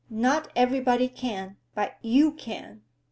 "Not 0.09 0.47
everybody 0.55 1.07
can, 1.07 1.57
but 1.75 1.97
you 2.01 2.31
can. 2.31 2.81